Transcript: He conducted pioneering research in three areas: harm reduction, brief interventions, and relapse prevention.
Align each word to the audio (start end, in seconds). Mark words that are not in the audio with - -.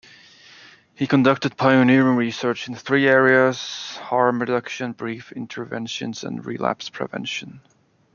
He 0.95 1.05
conducted 1.05 1.57
pioneering 1.57 2.15
research 2.15 2.67
in 2.67 2.73
three 2.73 3.07
areas: 3.07 3.97
harm 4.01 4.39
reduction, 4.41 4.93
brief 4.93 5.31
interventions, 5.33 6.23
and 6.23 6.43
relapse 6.43 6.89
prevention. 6.89 7.61